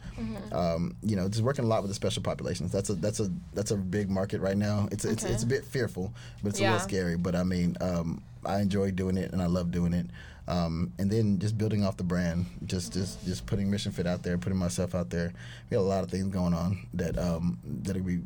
[0.52, 2.72] Um, you know, just working a lot with the special populations.
[2.72, 4.88] That's a that's a that's a big market right now.
[4.92, 5.32] It's it's, Okay.
[5.32, 7.16] it's a bit fearful, but it's a little scary.
[7.16, 10.06] But I mean, um, I enjoy doing it and I love doing it.
[10.48, 14.22] Um, and then just building off the brand, just just just putting Mission Fit out
[14.22, 15.32] there, putting myself out there.
[15.70, 18.20] We got a lot of things going on that um, that'll be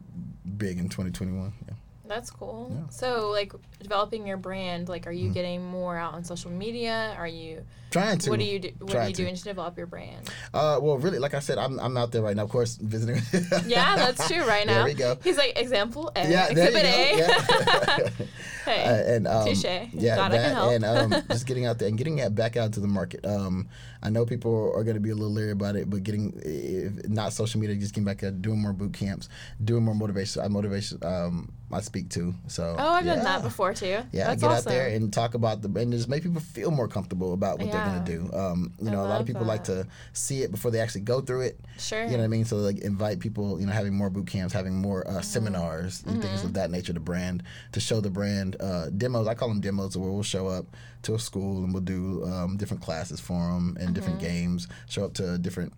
[0.59, 1.53] big in 2021.
[1.66, 1.75] Yeah.
[2.11, 2.66] That's cool.
[2.70, 2.77] Yeah.
[2.77, 2.90] Mm-hmm.
[2.90, 7.14] So, like, developing your brand, like, are you getting more out on social media?
[7.16, 8.31] Are you, Trying to.
[8.31, 10.29] what are you, do, what are you doing to develop your brand?
[10.53, 12.42] Uh, well, really, like I said, I'm, I'm out there right now.
[12.42, 13.23] Of course, visiting.
[13.68, 14.75] Yeah, that's true right now.
[14.75, 15.18] There we go.
[15.23, 16.88] He's like, example A, Yeah, there you exhibit go.
[16.88, 17.18] A.
[17.18, 18.09] Yeah.
[18.09, 18.27] hey.
[18.70, 19.64] Uh, and um, Touche.
[19.64, 20.73] Yeah, Glad I can that help.
[20.73, 23.25] and um, just getting out there and getting that back out to the market.
[23.25, 23.68] Um,
[24.03, 27.09] I know people are going to be a little leery about it, but getting if
[27.09, 29.29] not social media, just getting back out, doing more boot camps,
[29.64, 30.42] doing more motivation.
[30.42, 30.99] I motivation.
[31.03, 32.35] Um, I speak to.
[32.48, 34.02] So oh, I've done that before too.
[34.12, 34.68] Yeah, that's get awesome.
[34.68, 37.70] out there and talk about the and just make people feel more comfortable about what
[37.70, 38.28] they're gonna do.
[38.33, 41.02] Um, you I know, a lot of people like to see it before they actually
[41.02, 41.61] go through it.
[41.78, 42.04] Sure.
[42.04, 42.44] You know what I mean?
[42.44, 46.20] So like invite people, you know, having more boot camps, having more uh, seminars and
[46.20, 46.92] things of that nature.
[46.92, 49.28] The brand to show the brand uh, demos.
[49.28, 50.66] I call them demos, where we'll show up
[51.02, 54.68] to a school and we'll do um, different classes for them and different games.
[54.88, 55.72] Show up to different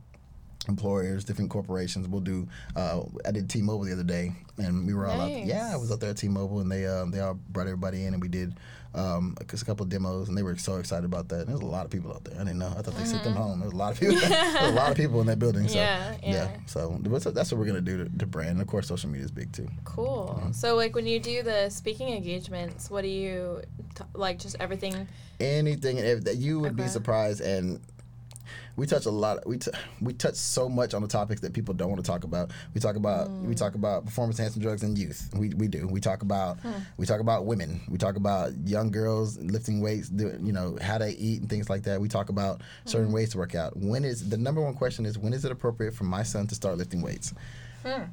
[0.68, 2.08] employers, different corporations.
[2.08, 2.48] We'll do.
[2.76, 5.30] Uh, I did T-Mobile the other day, and we were all out.
[5.30, 5.46] Nice.
[5.46, 8.14] Yeah, I was out there at T-Mobile, and they um, they all brought everybody in,
[8.14, 8.54] and we did
[8.94, 11.40] um, a, a couple of demos, and they were so excited about that.
[11.40, 12.34] And there was a lot of people out there.
[12.34, 12.72] I didn't know.
[12.76, 13.58] I thought they sent them home.
[13.60, 14.16] There was a lot of people.
[14.22, 15.66] a lot of people in that building.
[15.68, 16.48] So, Yeah, yeah.
[16.66, 18.50] So that's what- we're gonna do to, to brand.
[18.50, 19.68] And of course, social media is big too.
[19.84, 20.36] Cool.
[20.38, 20.52] Mm-hmm.
[20.52, 23.62] So, like, when you do the speaking engagements, what do you
[23.94, 24.38] t- like?
[24.38, 25.08] Just everything.
[25.40, 26.40] anything and everything.
[26.40, 27.80] You would be surprised, and
[28.76, 29.46] we touch a lot.
[29.46, 32.24] We t- we touch so much on the topics that people don't want to talk
[32.24, 32.50] about.
[32.74, 33.44] We talk about Mm.
[33.44, 35.28] we talk about performance enhancing drugs in youth.
[35.36, 35.86] We, we do.
[35.86, 36.72] We talk about Hmm.
[36.96, 37.80] we talk about women.
[37.88, 40.08] We talk about young girls lifting weights.
[40.08, 42.00] Doing you know how they eat and things like that.
[42.00, 43.14] We talk about certain Hmm.
[43.14, 43.76] ways to work out.
[43.76, 46.54] When is the number one question is when is it appropriate for my son to
[46.54, 47.34] start lifting weights?
[47.84, 48.04] Hmm.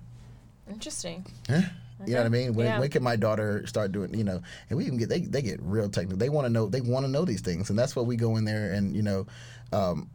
[0.69, 1.25] Interesting.
[1.47, 1.69] Yeah.
[2.05, 2.53] You know what I mean?
[2.53, 2.79] When, Yeah.
[2.79, 4.13] when can my daughter start doing?
[4.13, 6.17] You know, and we even get they, they get real technical.
[6.17, 8.37] They want to know they want to know these things, and that's what we go
[8.37, 9.27] in there and you know,
[9.73, 10.09] um,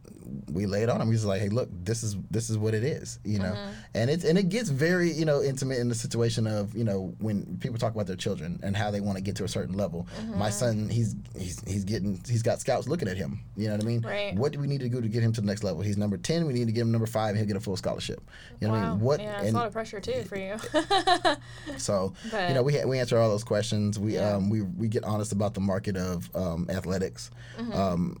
[0.51, 1.11] we lay it on him.
[1.11, 3.19] Just like, hey, look, this is this is what it is.
[3.23, 3.71] You know, Mm-hmm.
[3.95, 7.13] and it's and it gets very you know intimate in the situation of you know
[7.19, 9.75] when people talk about their children and how they want to get to a certain
[9.75, 10.07] level.
[10.19, 10.39] Mm-hmm.
[10.39, 13.39] My son, he's he's he's getting he's got scouts looking at him.
[13.55, 14.01] You know what I mean?
[14.01, 14.35] Right.
[14.35, 15.81] What do we need to do to get him to the next level?
[15.81, 16.45] He's number ten.
[16.47, 18.21] We need to get him number five, and he'll get a full scholarship.
[18.61, 18.99] You know what I mean?
[18.99, 20.55] What yeah, it's and a lot of pressure too for you.
[21.77, 23.99] so But- you know, we we answer all those questions.
[23.99, 24.35] We Yeah.
[24.35, 27.31] um we we get honest about the market of um, athletics.
[27.57, 27.73] Mm-hmm.
[27.73, 28.17] Um,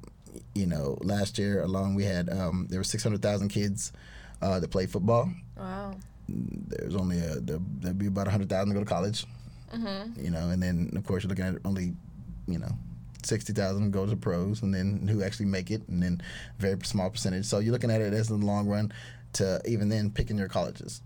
[0.53, 3.91] you know, last year alone we had um, there were six hundred thousand kids
[4.41, 5.29] uh, that played football.
[5.57, 5.93] wow.
[6.27, 9.25] There's only a there, there'd be about hundred thousand to go to college.
[9.73, 10.23] Mm-hmm.
[10.23, 11.93] You know, and then of course you're looking at only
[12.47, 12.71] you know.
[13.23, 16.21] 60,000 go to pros and then who actually make it and then
[16.59, 17.45] very small percentage.
[17.45, 18.93] So you're looking at it as in the long run
[19.33, 21.01] to even then picking your colleges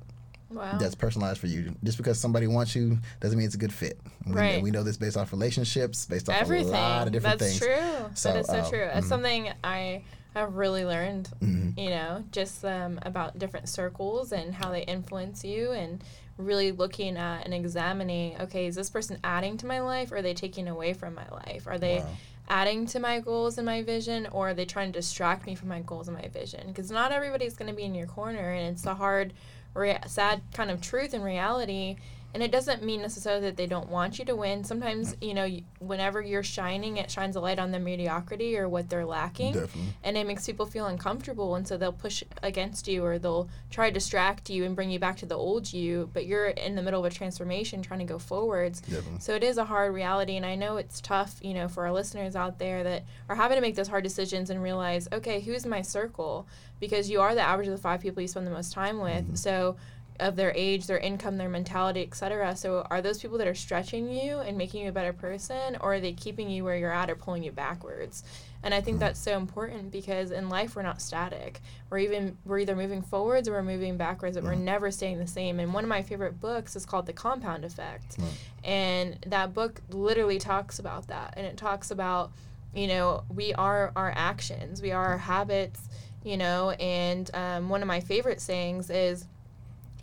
[0.52, 0.78] Wow.
[0.80, 1.76] that's personalized for you.
[1.84, 4.00] Just because somebody wants you doesn't mean it's a good fit.
[4.26, 4.62] We, Right.
[4.62, 6.70] we know this based off relationships, based off Everything.
[6.70, 7.62] a lot of different That's things.
[7.62, 8.10] That's true.
[8.16, 8.84] So, that is so uh, true.
[8.94, 9.10] It's mhm.
[9.10, 11.30] something I have really learned.
[11.42, 11.78] Mhm.
[11.78, 16.04] You know, just um, about different circles and how they influence you and
[16.38, 20.22] really looking at and examining okay is this person adding to my life or are
[20.22, 22.08] they taking away from my life are they Wow.
[22.48, 25.68] adding to my goals and my vision or are they trying to distract me from
[25.68, 28.72] my goals and my vision because not everybody's going to be in your corner and
[28.74, 29.34] it's the hard
[29.74, 31.98] rea- sad kind of truth and reality
[32.34, 34.64] and it doesn't mean necessarily that they don't want you to win.
[34.64, 38.70] Sometimes you know y- whenever you're shining it shines a light on their mediocrity or
[38.70, 39.54] what they're lacking.
[39.54, 39.94] Definitely.
[40.04, 43.90] and it makes people feel uncomfortable and so they'll push against you or they'll try
[43.90, 46.82] to distract you and bring you back to the old you but you're in the
[46.82, 48.82] middle of a transformation trying to go forwards.
[48.82, 49.20] Definitely.
[49.20, 51.92] so it is a hard reality and i know it's tough you know for our
[51.92, 55.66] listeners out there that are having to make those hard decisions and realize okay who's
[55.66, 56.48] my circle?
[56.80, 59.26] Because you are the average of the five people you spend the most time with.
[59.26, 59.36] Mm-hmm.
[59.36, 59.76] So
[60.20, 64.10] of their age their income their mentality etc so are those people that are stretching
[64.10, 67.10] you and making you a better person or are they keeping you where you're at
[67.10, 68.24] or pulling you backwards?
[68.64, 71.62] And i think that's so important because in life we're not static.
[71.90, 75.28] We're even we're either moving forwards or we're moving backwards but we're never staying the
[75.28, 75.60] same.
[75.60, 78.18] And one of my favorite books is called the compound effect.
[78.64, 81.34] And that book literally talks about that.
[81.38, 82.32] And it talks about
[82.74, 85.90] you know we are our actions we are our habits
[86.24, 86.72] you know.
[86.72, 89.26] And um, one of my favorite sayings is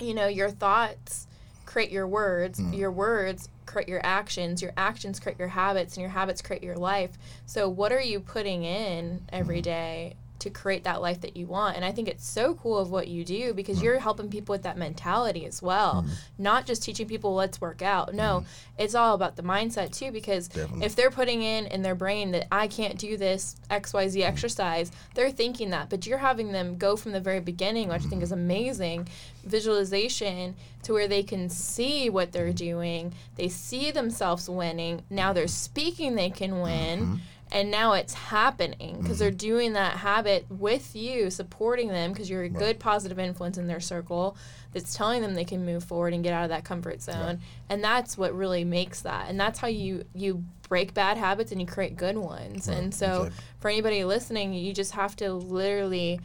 [0.01, 1.27] you know your thoughts
[1.65, 2.73] create your words hmm.
[2.73, 6.77] your words create your actions your actions create your habits and your habits create your
[6.77, 7.19] life.
[7.47, 9.63] So what are you putting in every hmm.
[9.63, 11.77] day to create that life that you want.
[11.77, 13.85] And i think it's so cool of what you do because mm.
[13.85, 16.11] you're helping people with that mentality as well mm.
[16.39, 18.15] not just teaching people let's work out.
[18.15, 18.47] No mm.
[18.79, 20.87] it's all about the mindset too because Definitely.
[20.87, 25.31] if they're putting in in their brain that i can't do this xyz exercise they're
[25.31, 25.89] thinking that.
[25.91, 29.09] But you're having them go from the very beginning which i think is amazing
[29.47, 33.15] visualization to where they can see what they're doing.
[33.37, 35.03] They see themselves winning.
[35.09, 36.63] Now they're speaking they can mm-hmm.
[36.63, 37.21] win
[37.53, 39.37] and now it's happening because they're mm-hmm.
[39.37, 43.81] doing that habit with you supporting them because you're a good positive influence in their
[43.81, 44.37] circle
[44.73, 47.41] that's telling them they can move forward and get out of that comfort zone.
[47.69, 51.61] And that's what really makes that and that's how you you break bad habits and
[51.61, 52.67] you create good ones.
[52.67, 53.45] And so exactly.
[53.61, 56.21] for anybody listening you just have to literally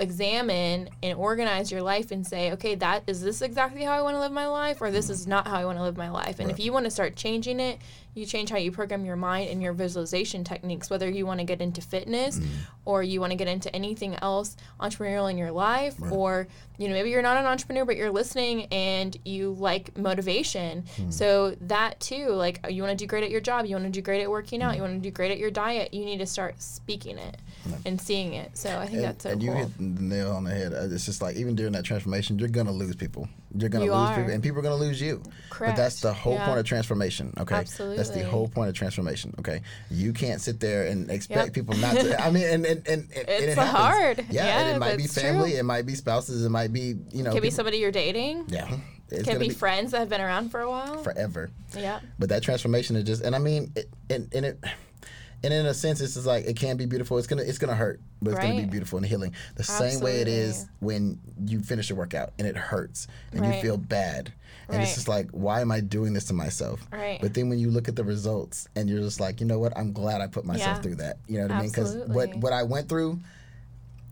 [0.00, 4.16] examine and organize your life and say, okay, that is this exactly how I want
[4.16, 6.40] to live my life, or this is not how I want to live my life.
[6.40, 7.78] And if you want to start changing it,
[8.14, 11.44] you change how you program your mind and your visualization techniques, whether you want to
[11.44, 12.48] get into fitness mm.
[12.84, 16.94] or you want to get into anything else entrepreneurial in your life, or you know,
[16.94, 20.84] maybe you're not an entrepreneur, but you're listening and you like motivation.
[20.96, 21.12] Mm.
[21.12, 23.90] So that too, like you want to do great at your job, you want to
[23.90, 24.76] do great at working out, mm.
[24.76, 27.36] you want to do great at your diet, you need to start speaking it
[27.68, 27.74] Mm.
[27.84, 28.56] and seeing it.
[28.56, 30.72] So I think and, that's so and you hit the nail on the head.
[30.72, 33.28] It's just like even during that transformation, you're gonna lose people.
[33.54, 34.16] You're gonna You lose are.
[34.16, 35.22] people, and people are gonna lose you.
[35.58, 36.46] But that's the whole Yeah.
[36.46, 37.34] point of transformation.
[37.38, 37.96] Okay, Absolutely.
[37.98, 39.34] that's the whole point of transformation.
[39.40, 41.52] Okay, you can't sit there and expect Yep.
[41.54, 42.18] people not to.
[42.24, 44.24] I mean, and and, and, and It's it hard.
[44.30, 45.58] Yeah, and it might be family, true.
[45.60, 48.44] it might be spouses, it might be you know, Could be somebody you're dating.
[48.48, 48.74] yeah,
[49.10, 51.02] it's Could gonna be, friends that have been around for a while.
[51.02, 51.50] forever.
[51.76, 52.00] yeah.
[52.18, 54.58] But that transformation is just, and I mean, it, and, and it,
[55.42, 57.18] and in a sense, it's just like it can be beautiful.
[57.18, 59.34] It's gonna, it's gonna hurt, but it's gonna be beautiful and healing.
[59.56, 63.52] The same way it is when you finish a workout and it hurts and you
[63.60, 64.32] feel bad,
[64.68, 66.80] and it's just like, why am I doing this to myself?
[66.92, 67.18] Right.
[67.20, 69.76] But then when you look at the results and you're just like, you know what?
[69.76, 70.82] I'm glad I put myself Yeah.
[70.82, 71.18] through that.
[71.26, 71.70] You know what I mean?
[71.70, 73.18] Because what what I went through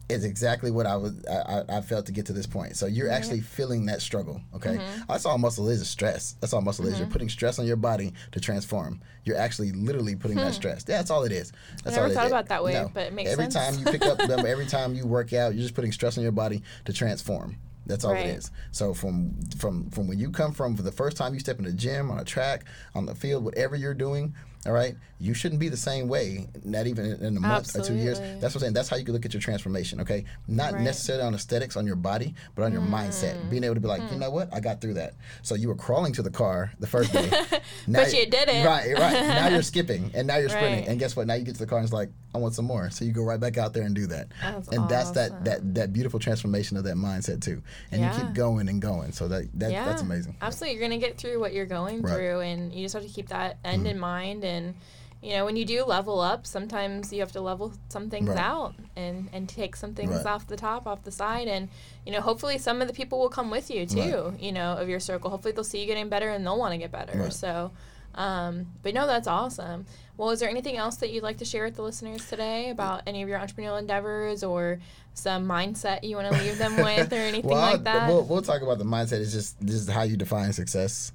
[0.08, 1.34] is exactly what I was I,
[1.68, 2.76] I I felt to get to this point.
[2.76, 4.40] So you're actually feeling that struggle.
[4.54, 5.02] Okay, Mm-hmm.
[5.08, 6.34] that's all muscle is is stress.
[6.40, 6.98] That's all muscle is.
[6.98, 9.00] You're putting stress on your body to transform.
[9.24, 10.84] You're actually literally putting that stress.
[10.88, 11.52] Yeah, that's all it is.
[11.84, 12.02] That's Hmm.
[12.02, 12.32] never all it thought is.
[12.32, 13.54] about that way, but it makes every sense.
[13.54, 16.22] time you pick up them, every time you work out, you're just putting stress on
[16.22, 17.56] your body to transform.
[17.86, 18.26] That's all Right.
[18.26, 18.50] it is.
[18.70, 21.64] So from from from when you come from for the first time you step in
[21.64, 24.34] the gym, on a track, on the field, whatever you're doing,
[24.66, 26.48] all right, you shouldn't be the same way.
[26.64, 28.18] Not even in a month or two years.
[28.20, 28.72] That's what I'm saying.
[28.74, 30.00] That's how you can look at your transformation.
[30.00, 30.80] Okay, not Right.
[30.80, 30.84] Mm.
[30.84, 33.48] necessarily on aesthetics on your body, but on your mindset.
[33.50, 35.14] Being able to be like, you know what, I got through that.
[35.42, 37.30] So you were crawling to the car the first day.
[37.88, 38.66] But you did it.
[38.66, 39.12] Right, right.
[39.12, 40.88] Now you're skipping, and now you're sprinting, Right.
[40.88, 41.26] and guess what?
[41.26, 42.90] Now you get to the car and it's like, I want some more.
[42.90, 44.28] So you go right back out there and do that.
[44.42, 47.62] That's and that's that that that beautiful transformation of that mindset too.
[47.90, 49.12] And you keep going and going.
[49.12, 49.84] So that, that yeah.
[49.86, 50.36] that's amazing.
[50.42, 50.76] Absolutely.
[50.78, 52.14] You're going to get through what you're going Right.
[52.14, 54.44] Through, and you just have to keep that end in mind.
[54.48, 54.74] And,
[55.22, 58.38] you know, when you do level up, sometimes you have to level some things Right.
[58.38, 60.26] out and, and take some things Right.
[60.26, 61.48] off the top, off the side.
[61.48, 61.68] And,
[62.06, 64.88] you know, hopefully some of the people will come with you too, you know, of
[64.88, 65.30] your circle.
[65.30, 67.18] Hopefully they'll see you getting better and they'll want to get better.
[67.18, 67.32] Right.
[67.32, 67.72] So,
[68.14, 69.86] um, but no, that's awesome.
[70.16, 73.02] Well, is there anything else that you'd like to share with the listeners today about
[73.06, 74.80] any of your entrepreneurial endeavors or
[75.14, 78.08] some mindset you want to leave them with or anything well, like that?
[78.08, 79.20] We'll, we'll talk about the mindset.
[79.20, 81.12] It's just this is how you define success.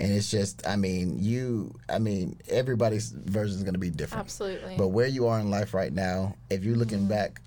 [0.00, 4.20] And it's just, I mean, you, I mean, everybody's version is going to be different.
[4.24, 4.76] Absolutely.
[4.76, 7.08] But where you are in life right now, if you're looking Mm-hmm.
[7.08, 7.40] back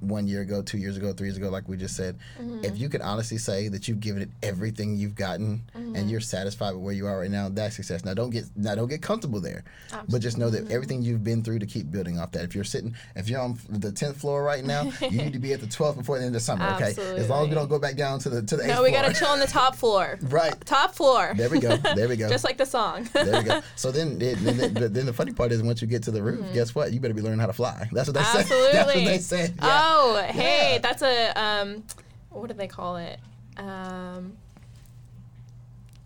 [0.00, 2.16] one year ago, two years ago, three years ago, like we just said,
[2.62, 5.62] if you can honestly say that you've given it everything you've gotten
[5.94, 8.04] and you're satisfied with where you are right now, that's success.
[8.04, 9.64] Now don't get now don't get comfortable there,
[10.08, 12.44] but just know that everything you've been through to keep building off that.
[12.44, 15.52] If you're sitting, if you're on the tenth floor right now, you need to be
[15.52, 16.64] at the twelfth before the end of summer.
[16.76, 18.82] Okay, as long as we don't go back down to the to the eighth No,
[18.82, 19.02] we floor.
[19.02, 20.18] gotta chill on the top floor.
[20.22, 20.54] right.
[20.66, 21.32] Top floor.
[21.36, 21.76] There we go.
[21.76, 22.28] There we go.
[22.30, 23.08] Just like the song.
[23.12, 23.60] There we go.
[23.76, 26.22] So then, it, then, the, then the funny part is, once you get to the
[26.22, 26.92] roof, guess what?
[26.92, 27.88] You better be learning how to fly.
[27.92, 28.38] That's what they say.
[28.40, 28.72] Absolutely.
[28.72, 29.54] That's what they said.
[29.56, 29.80] Yeah.
[29.82, 30.78] Oh, hey, Yeah.
[30.78, 31.82] that's a um,
[32.30, 33.18] what do they call it?
[33.56, 34.34] Um,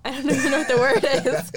[0.07, 1.51] I don't even know what the word is,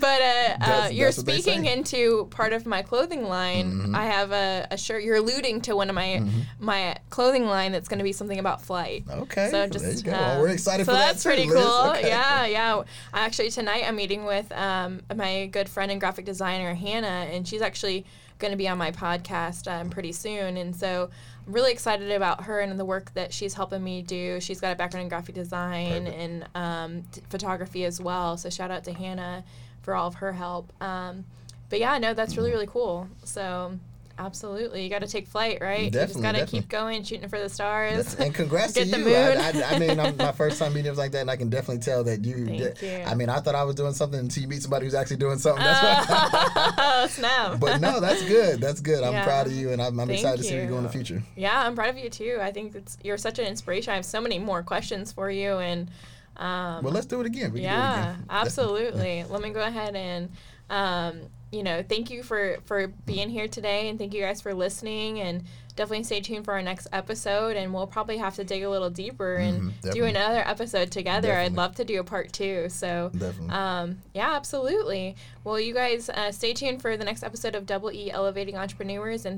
[0.00, 1.64] but uh, uh, you're that's what they speaking.
[1.64, 1.78] Mm-hmm.
[1.78, 3.94] into part of my clothing line.
[3.94, 5.02] I have a, a shirt.
[5.04, 6.22] You're alluding to one of my
[6.58, 9.04] my clothing line that's going to be something about flight.
[9.10, 9.48] Okay.
[9.50, 10.12] So just there you go.
[10.12, 11.62] um, Well, we're excited so for that's too, pretty Liz.
[11.62, 11.90] cool.
[11.90, 12.08] Okay.
[12.08, 12.82] Yeah, yeah.
[13.12, 17.62] Actually, tonight I'm meeting with um, my good friend and graphic designer Hannah, and she's
[17.62, 18.06] actually
[18.38, 20.56] going to be on my podcast um, pretty soon.
[20.56, 21.10] And so
[21.46, 24.40] I'm really excited about her and the work that she's helping me do.
[24.40, 26.16] She's got a background in graphic design Perfect.
[26.18, 28.36] and um, t- photography as well.
[28.36, 29.44] So shout out to Hannah
[29.82, 30.72] for all of her help.
[30.82, 31.24] Um,
[31.68, 32.40] but yeah, no, that's Mm-hmm.
[32.40, 33.08] really really cool.
[33.24, 33.78] So.
[34.20, 35.84] Absolutely, you got to take flight, right?
[35.84, 38.14] you just Definitely, got to keep going, shooting for the stars.
[38.16, 39.14] And congrats to you.
[39.14, 41.48] I, I, I mean, I'm, my first time meeting was like that, and I can
[41.48, 42.44] definitely tell that you.
[42.44, 43.02] Thank you.
[43.06, 45.38] I mean, I thought I was doing something until you meet somebody who's actually doing
[45.38, 45.64] something.
[45.64, 46.74] That's right.
[46.76, 47.58] oh snap!
[47.60, 48.60] but no, that's good.
[48.60, 49.02] That's good.
[49.02, 49.24] I'm Yeah.
[49.24, 50.70] proud of you, and I'm, I'm excited to see where you you.
[50.72, 51.22] go in the future.
[51.34, 52.38] Yeah, I'm proud of you too.
[52.42, 53.92] I think it's you're such an inspiration.
[53.92, 55.88] I have so many more questions for you, and
[56.36, 57.52] um, Well, let's do it again.
[57.52, 58.26] We do it yeah, again.
[58.28, 59.24] absolutely.
[59.30, 60.28] Let me go ahead and
[60.68, 61.20] um,
[61.52, 65.20] you know thank you for for being here today, and thank you guys for listening.
[65.20, 65.44] And
[65.76, 68.90] definitely stay tuned for our next episode, and we'll probably have to dig a little
[68.90, 71.32] deeper and Mhm, do another episode together.
[71.32, 72.68] I'd love to do a part two.
[72.68, 73.10] So.
[73.14, 73.48] Definitely.
[73.54, 75.16] Um, yeah, absolutely.
[75.42, 79.24] Well, you guys uh, stay tuned for the next episode of Double E Elevating Entrepreneurs,
[79.24, 79.28] and